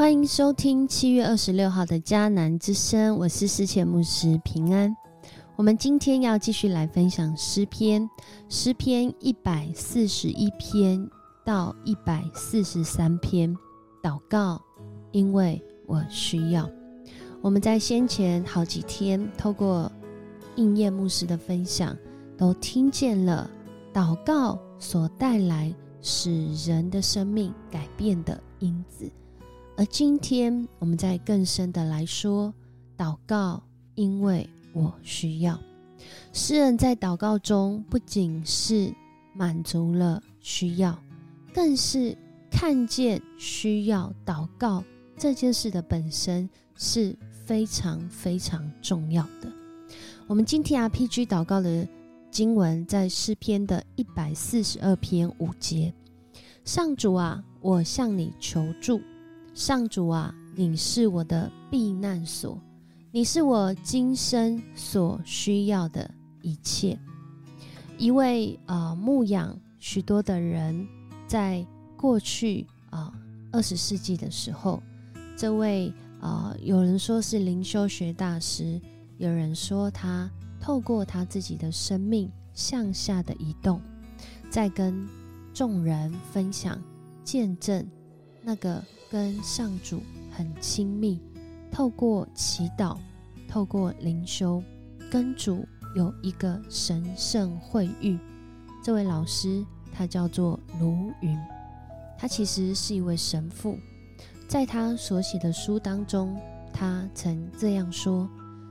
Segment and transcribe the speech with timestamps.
[0.00, 4.96] 欢迎收听七月二十六号的迦南之声，我是思前牧师平安。
[5.56, 8.08] 我们今天要继续来分享诗篇，
[8.48, 11.06] 诗篇一百四十一篇
[11.44, 13.54] 到一百四十三篇。
[14.02, 14.58] 祷告，
[15.12, 16.66] 因为我需要。
[17.42, 19.92] 我们在先前好几天透过
[20.56, 21.94] 应验牧师的分享，
[22.38, 23.50] 都听见了
[23.92, 29.06] 祷告所带来使人的生命改变的因子。
[29.80, 32.52] 而今天，我们在更深的来说，
[32.98, 33.62] 祷告，
[33.94, 35.58] 因为我需要。
[36.34, 38.92] 诗人在祷告中，不仅是
[39.32, 41.02] 满足了需要，
[41.54, 42.14] 更是
[42.50, 44.84] 看见需要祷告
[45.16, 49.50] 这件事的本身是非常非常重要的。
[50.26, 51.88] 我们今天 RPG 祷告的
[52.30, 55.90] 经文在诗篇的一百四十二篇五节，
[56.66, 59.00] 上主啊，我向你求助。
[59.52, 62.58] 上主啊，你是我的避难所，
[63.10, 66.08] 你是我今生所需要的
[66.40, 66.98] 一切。
[67.98, 70.86] 一位啊牧养许多的人，
[71.26, 73.12] 在过去啊
[73.52, 74.80] 二十世纪的时候，
[75.36, 78.80] 这位啊有人说是灵修学大师，
[79.18, 83.82] 有人说他透过他自己的生命向下的移动，
[84.48, 85.06] 在跟
[85.52, 86.80] 众人分享
[87.24, 87.86] 见证
[88.42, 88.82] 那个。
[89.10, 91.20] 跟上主很亲密，
[91.70, 92.96] 透过祈祷，
[93.48, 94.62] 透过灵修，
[95.10, 95.66] 跟主
[95.96, 98.16] 有一个神圣会遇。
[98.84, 101.36] 这位老师他叫做卢云，
[102.16, 103.76] 他其实是一位神父。
[104.46, 106.36] 在他所写的书当中，
[106.72, 108.28] 他曾这样说：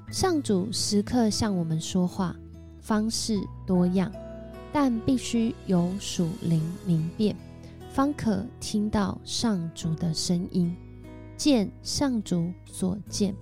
[0.10, 2.34] 上主时刻向我们说话，
[2.80, 4.10] 方式多样，
[4.72, 7.36] 但必须有属灵明辨。
[7.90, 10.76] 方可听到上主的声音，
[11.36, 13.36] 见上主所见，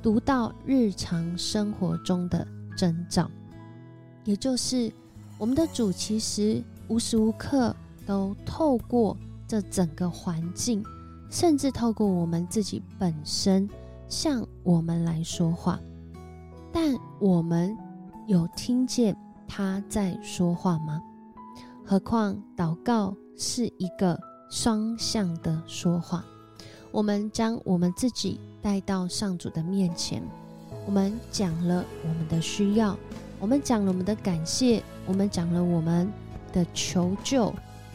[0.00, 2.46] 读到日常生活中的
[2.76, 3.30] 征兆，
[4.24, 4.90] 也就是
[5.38, 7.74] 我们的主其实无时无刻
[8.06, 10.84] 都透过这整个环境，
[11.28, 13.68] 甚至透过我们自己本身
[14.08, 15.80] 向我们来说话，
[16.72, 17.76] 但我们
[18.26, 19.16] 有听见
[19.48, 21.02] 他在说话吗？
[21.90, 23.16] 何况祷告。
[23.36, 24.16] 是一个
[24.48, 26.24] 双向的说话。
[26.92, 30.22] 我们将我们自己带到上主的面前，
[30.86, 32.96] 我们讲了我们的需要，
[33.40, 36.12] 我们讲了我们的感谢，我们讲了我们
[36.52, 37.52] 的求救、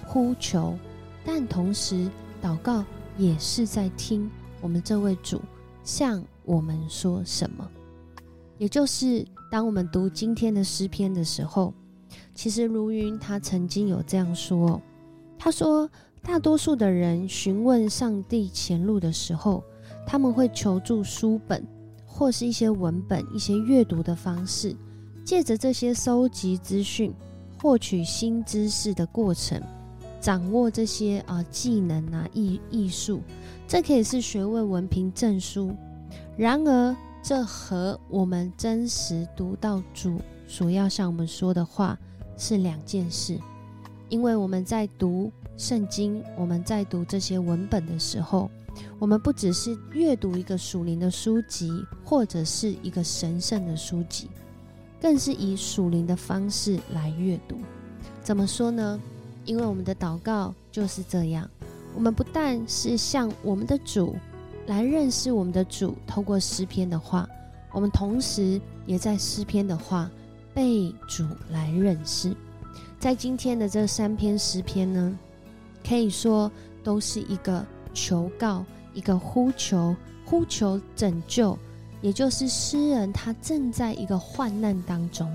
[0.07, 0.75] 呼求，
[1.23, 2.09] 但同时
[2.41, 2.83] 祷告
[3.17, 4.29] 也是在听
[4.61, 5.39] 我们这位主
[5.83, 7.69] 向我们说什么。
[8.57, 11.71] 也就是当我们读今天的诗篇的时候，
[12.33, 14.81] 其实如云他曾经有这样说。
[15.37, 15.89] 他说
[16.23, 19.63] ：“大多数的人询问上帝前路的时候，
[20.07, 21.63] 他们会求助书本，
[22.05, 24.75] 或是一些文本、一些阅读的方式，
[25.23, 27.13] 借着这些收集资讯、
[27.61, 29.61] 获取新知识的过程，
[30.19, 33.21] 掌握这些啊技能啊艺艺术，
[33.67, 35.75] 这可以是学位、文凭、证书。
[36.37, 41.97] 然而，这和我们真实读到主所要向我们说的话
[42.37, 43.39] 是两件事。”
[44.09, 48.49] 因为我们在读圣经，我们在读这些文本的时候，
[48.99, 54.29] 我们不只是阅读一个属灵的书籍，或者是一个神圣的书籍，
[55.01, 57.57] 更是以属灵的方式来阅读。
[58.21, 58.99] 怎么说呢？
[59.43, 61.49] 因为我们的祷告就是这样，
[61.95, 64.15] 我们不但是向我们的主
[64.67, 67.27] 来认识我们的主，透过诗篇的话，
[67.71, 70.09] 我们同时也在诗篇的话
[70.55, 72.33] 被主来认识。
[72.97, 75.19] 在今天的这三篇诗篇呢，
[75.87, 76.49] 可以说
[76.83, 77.63] 都是一个
[77.93, 81.55] 求告、一个呼求、呼求拯救，
[82.01, 85.31] 也就是诗人他正在一个患难当中，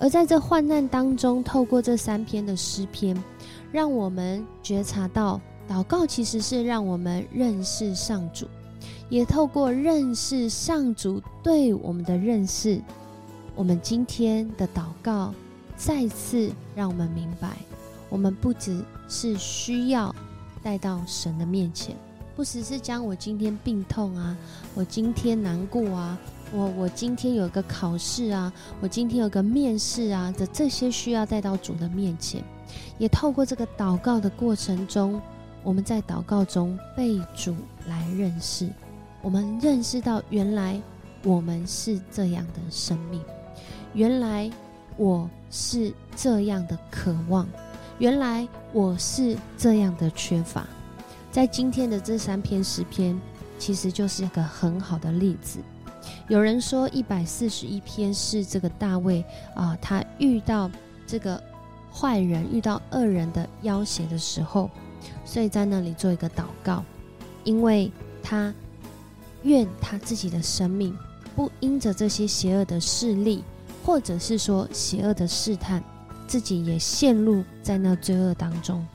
[0.00, 3.16] 而在这患难当中，透过这三篇的诗篇，
[3.70, 8.46] 让我们觉察到祷告其实是让我们认识上主，
[9.08, 12.82] 也透过认识上主对我们的认识，
[13.58, 15.34] 我们今天的祷告。
[15.76, 17.56] 再次让我们明白，
[18.08, 20.12] 我们不只是需要
[20.60, 21.94] 带到神的面前，
[22.34, 24.36] 不只是将我今天病痛啊，
[24.74, 26.18] 我今天难过啊，
[26.52, 32.42] 我我今天有个考试啊，我今天有个面试啊的这些需要带到主的面前，
[32.98, 35.20] 也透过这个祷告的过程中，
[35.62, 37.54] 我们在祷告中被主
[37.86, 38.68] 来认识，
[39.22, 40.82] 我们认识到原来
[41.22, 43.22] 我们是这样的生命，
[43.98, 44.48] 原来。
[44.96, 47.46] 我是这样的渴望，
[48.00, 50.66] 原来我是这样的缺乏，
[51.30, 53.16] 在今天的这三篇诗篇，
[53.60, 55.60] 其实就是一个很好的例子。
[56.26, 59.24] 有人说一百四十一篇是这个大卫
[59.54, 60.68] 啊，他遇到
[61.06, 61.40] 这个
[61.92, 64.68] 坏人、遇到恶人的要挟的时候，
[65.24, 66.84] 所以在那里做一个祷告，
[67.44, 67.88] 因为
[68.20, 68.52] 他
[69.44, 70.92] 愿他自己的生命
[71.36, 73.44] 不因着这些邪恶的势力，
[73.88, 75.82] 或者是说邪恶的试探，
[76.26, 78.86] 自己也陷入在那罪恶当中，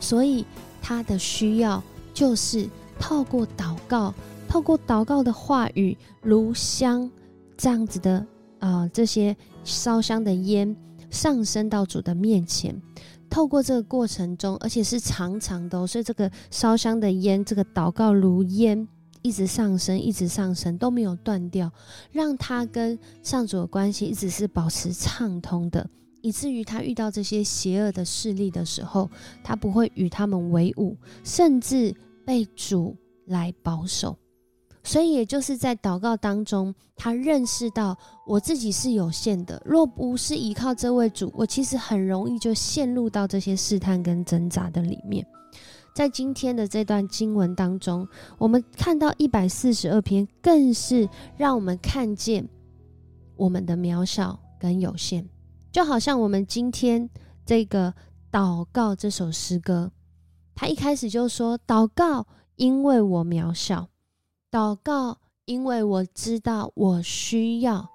[0.00, 0.44] 所以
[0.82, 1.80] 他的需要
[2.12, 2.68] 就是
[2.98, 4.12] 透过祷告。
[4.48, 7.08] 透过祷告的话语，如香
[7.56, 8.26] 这样子的
[8.58, 10.74] 啊，这些烧香的烟
[11.08, 12.74] 上升到主的面前。
[13.30, 18.88] 透过这个过程中，而且是长长的，所以这个烧香的烟，这个祷告如烟，
[19.26, 21.68] 一直上升，一直上升，都没有断掉，
[22.12, 25.84] 让他跟上主的关系一直是保持畅通的，
[26.22, 29.10] 以至于他遇到这些邪恶的势力的时候，
[29.42, 31.92] 他不会与他们为伍，甚至
[32.24, 32.96] 被主
[33.26, 34.16] 来保守。
[34.84, 39.60] 所以，也就是在祷告当中，他认识到我自己是有限的。
[39.64, 45.26] 若不是依靠这位主，我其实很容易就陷入到这些试探跟挣扎的里面。
[45.96, 48.06] 在今天的这段经文当中，
[48.36, 51.08] 我们看到一百四十二篇，更是
[51.38, 52.46] 让我们看见
[53.34, 55.26] 我们的渺小跟有限。
[55.72, 57.08] 就好像我们今天
[57.46, 57.94] 这个
[58.30, 59.90] 祷告这首诗歌，
[60.54, 62.26] 他一开始就说：“祷告，
[62.56, 63.88] 因为我渺小。”
[64.52, 65.16] 祷告，
[65.46, 67.88] 因为我知道我需要，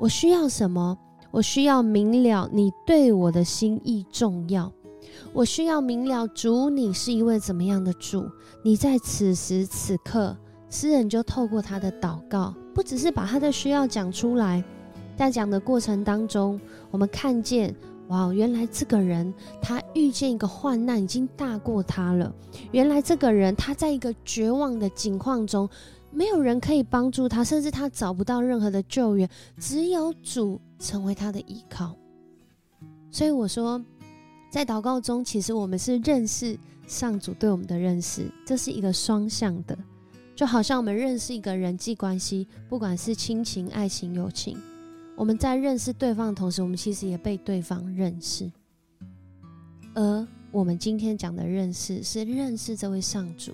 [0.00, 0.98] 我需要什么？
[1.30, 4.72] 我需要明了你对我的心意重要。
[5.32, 8.28] 我需要明了主，你是一位怎么样的主？
[8.62, 10.36] 你在此时此刻，
[10.70, 14.62] 诗人就透过他的祷告，不只是把他的需要讲出来，
[15.16, 16.60] 在讲的过程当中，
[16.90, 17.74] 我们看见。
[18.08, 22.32] 哇，原来这个人他遇见一个患难已经大过他了。
[22.70, 25.68] 原来这个人他在一个绝望的境况中，
[26.12, 29.28] 没有人可以帮助他，甚至他找不到任何的救援，
[29.58, 31.96] 只有主成为他的依靠。
[33.10, 33.84] 所以我说，
[34.50, 39.76] 在祷告中，其实我们是认识上主对我们的认识，这是一个双向的，
[40.34, 44.58] 就好像我们认识一个人际关系，不管是亲情、爱情、友情。
[45.14, 48.50] 我们在认识对方的同时，我们其实也被对方认识。
[49.94, 53.52] 而我们今天讲的认识，是认识这位上主。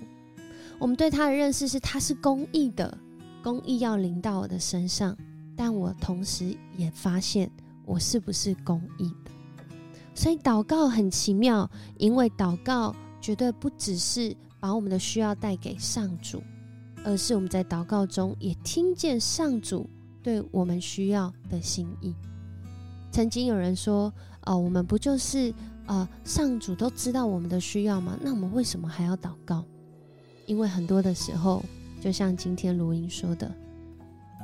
[0.79, 2.97] 我们对他的认识是，他是公义的，
[3.41, 5.17] 公义要临到我的身上。
[5.55, 7.49] 但我同时也发现，
[7.85, 9.31] 我是不是公义的？
[10.15, 16.41] 所以祷告很奇妙，因为祷告绝对不只是把我们的需要带给上主，
[17.03, 19.89] 而是我们在祷告中也听见上主。
[20.21, 22.15] 对我们需要的心意。
[23.11, 24.09] 曾经有人说
[24.47, 25.53] ：“哦，我们不就是
[25.85, 28.17] 呃，上主都知道我们的需要吗？
[28.21, 29.65] 那我们为什么还要祷告？
[30.45, 31.61] 因为很多的时候，
[31.99, 33.53] 就像今天录音说的，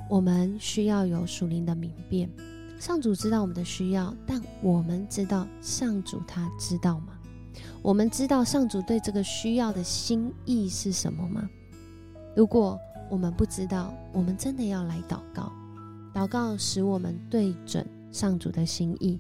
[0.10, 2.30] 我们需要有属灵的明辨。
[2.80, 7.14] 上主知道我们的需要，但我们知道上主他知道吗？
[7.82, 11.48] 我们知道上主对这个需要的心意是什么吗？
[12.36, 15.52] 如果我们不知道，我们真的要来祷告。”
[16.12, 19.20] 祷告使我们对准上主的心意，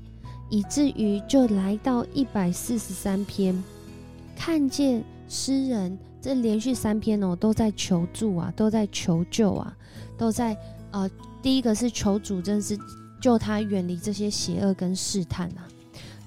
[0.49, 3.63] 以至于就来到一百四十三篇，
[4.35, 9.77] 看见诗人这连续三篇哦，都在求助啊，都在求救啊，
[10.17, 10.57] 都在
[10.91, 11.09] 呃，
[11.43, 12.77] 第一个是求主，真是
[13.19, 15.67] 救他远离这些邪恶跟试探啊；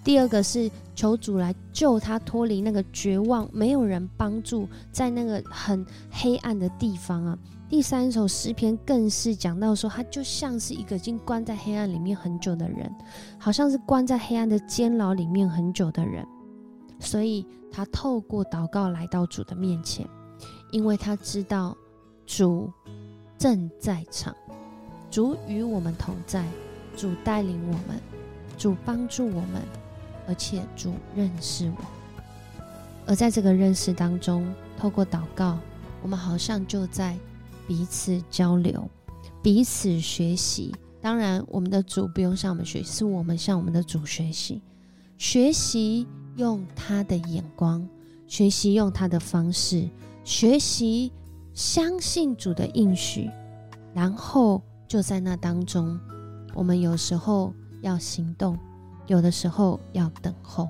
[0.04, 7.38] 第二个是求主来救他脱离那个绝望，没有人帮助，在那个很黑暗的地方啊。
[7.68, 12.94] 第三首诗篇更是讲到说，他就像是一个已经关在黑暗里面很久的人，
[13.38, 16.26] 好像是关在黑暗的监牢里面很久的人，
[17.00, 20.06] 所以他透过祷告来到主的面前，
[20.70, 21.74] 因为他知道
[22.26, 22.70] 主
[23.38, 24.36] 正在场，
[25.10, 26.44] 主与我们同在，
[26.96, 28.00] 主带领我们，
[28.56, 29.62] 主帮助我们，
[30.26, 31.84] 而且主认识我，
[33.06, 34.46] 而在这个认识当中，
[34.78, 35.58] 透过祷告，
[36.02, 37.16] 我们好像就在。
[37.64, 38.90] 彼此交流，
[39.40, 40.74] 彼此学习。
[41.00, 44.60] 当然，我们的主不用向我们学习，是我们向我们的主学习。
[45.16, 46.06] 学习
[46.36, 47.88] 用他的眼光，
[48.26, 49.88] 学习用他的方式，
[50.24, 51.12] 学习
[51.54, 53.30] 相信主的应许。
[53.94, 55.98] 然后就在那当中，
[56.54, 58.58] 我们有时候要行动，
[59.06, 60.68] 有的时候要等候，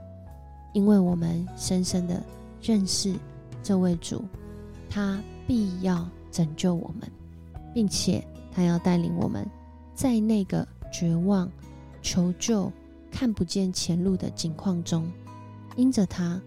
[0.73, 2.23] 因为我们深深的
[2.63, 3.15] 认识
[3.63, 4.25] 这位主，
[4.89, 6.09] 他必要。
[6.33, 7.07] 拯救我们，
[7.75, 9.47] 并且他要带领我们，
[9.95, 11.47] 在那个绝望、
[12.01, 12.73] 求救、
[13.11, 15.07] 看不见前路的境况中，
[15.77, 16.41] 因着他，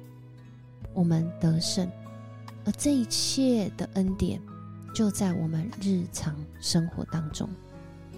[0.96, 1.88] 我们得胜，
[2.66, 4.42] 而这一切的恩典
[4.92, 7.48] 就在我们日常生活当中。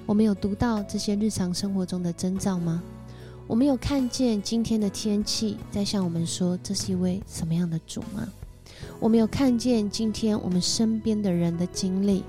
[0.08, 2.82] 我们有读到这些日常生活中的征兆吗？
[3.46, 8.26] 我们有看见今天的天气在向我们说这是一位什么样的主吗？
[9.02, 12.24] 我们有看见今天我们身边的人的经历，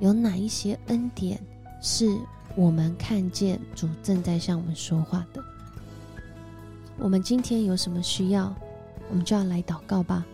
[0.00, 1.40] 有哪一些恩典
[1.80, 2.08] 是
[2.56, 5.40] 我们看见主正在向我们说话的？
[6.98, 8.52] 我们今天有什么需要，
[9.08, 10.26] 我们就要来祷告吧。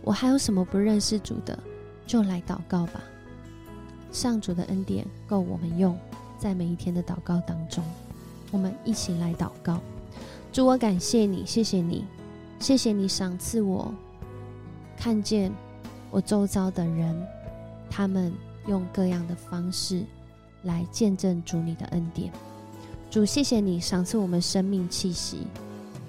[0.00, 1.58] 我还有什么不认识主的，
[2.06, 3.04] 就来祷告吧。
[4.14, 5.94] 上主的恩典够我们用。
[6.38, 7.82] 在每一天的祷告当中，
[8.50, 9.80] 我们一起来祷告。
[10.52, 12.04] 主，我感谢你，谢谢你，
[12.58, 13.92] 谢谢你赏赐我
[14.96, 15.50] 看见
[16.10, 17.26] 我周遭的人，
[17.88, 18.30] 他们
[18.66, 20.04] 用各样的方式
[20.64, 22.30] 来见证主你的恩典。
[23.10, 25.46] 主，谢谢你赏赐我们生命气息，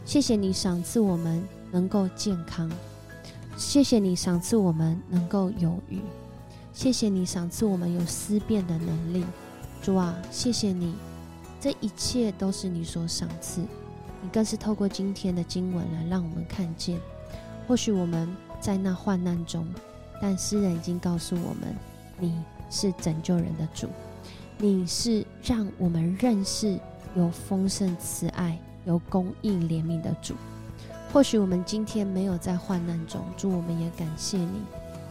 [0.03, 2.69] 谢谢你赏赐我们能够健康，
[3.55, 6.01] 谢谢你赏赐我们能够有余，
[6.75, 9.23] 谢谢你赏赐我们有思辨的能力。
[9.81, 10.93] 主啊，谢谢你，
[11.61, 13.61] 这一切都是你所赏赐。
[14.21, 16.99] 你更是透过今天的经文来让我们看见，
[17.65, 18.27] 或许我们
[18.59, 19.65] 在那患难中，
[20.21, 21.73] 但诗人已经告诉我们，
[22.19, 22.35] 你
[22.69, 23.87] 是拯救人的主，
[24.57, 26.77] 你是让我们认识
[27.15, 30.35] 有丰盛慈爱、有公义怜悯的主。
[31.13, 34.59] 或许我们今天没有在患难中，主，我们也感谢你，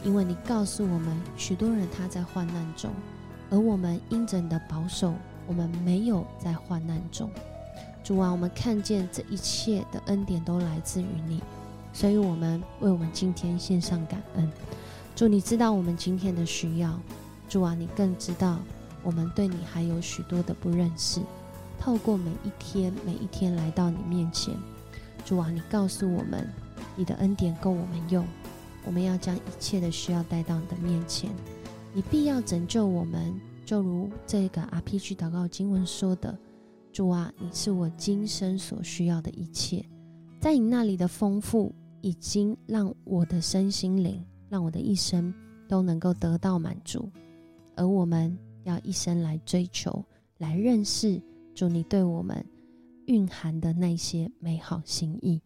[0.05, 2.91] 因为你告诉我们，许多人他在患难中。
[3.49, 5.13] 而我们因着你的保守，
[5.47, 7.29] 我们没有在患难中。
[8.03, 11.41] 主啊，我们看见这一切的恩典都来自于你，
[11.91, 14.47] 所以我们为我们今天献上感恩。
[15.15, 16.99] 主，你知道我们今天的需要。
[17.49, 18.59] 主啊，你更知道
[19.01, 21.19] 我们对你还有许多的不认识。
[21.79, 24.53] 透过每一天每一天来到你面前，
[25.25, 26.47] 主啊，你告诉我们，
[26.95, 28.23] 你的恩典够我们用。
[28.85, 31.29] 我们要将一切的需要带到你的面前。
[31.93, 33.33] 你必要拯救我们，
[33.65, 36.37] 就如这个 RPG 祷告经文说的
[36.91, 39.83] ：“主啊，你是我今生所需要的一切，
[40.39, 45.33] 在你那里的丰富，已经让我的身心灵，让我的一生
[45.67, 47.09] 都能够得到满足。
[47.75, 50.03] 而我们要一生来追求，
[50.37, 51.21] 来认识
[51.53, 52.45] 主你对我们
[53.07, 55.41] 蕴含的那些美好心意。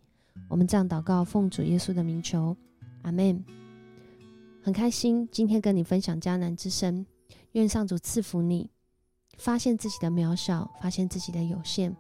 [0.48, 2.58] 我们这样祷告，奉主耶稣的名求，
[3.04, 3.44] 阿门。”
[4.62, 7.06] 很开心今天跟你分享迦南之声，
[7.54, 8.70] 愿上主赐福你，
[9.38, 11.96] 发现自己的渺小，发现自己的有限，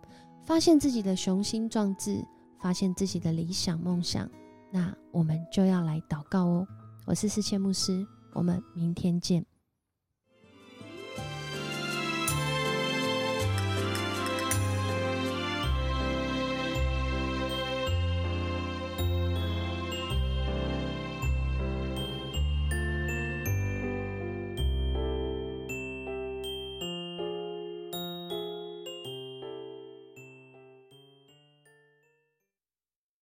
[0.46, 2.24] 发现自己的雄心壮志，
[2.60, 4.29] 发现自己的理想梦想。
[4.72, 6.68] 那我们就要来祷告哦。
[7.06, 9.44] 我是世谦牧师，我们明天见。